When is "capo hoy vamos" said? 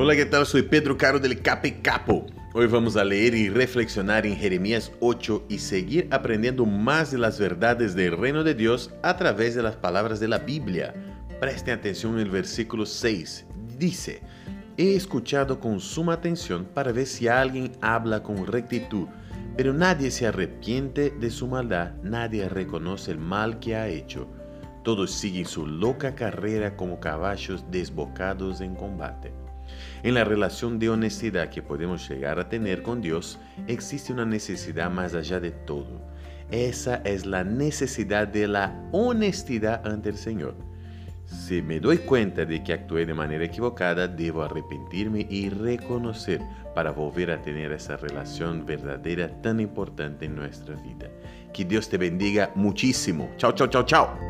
1.82-2.96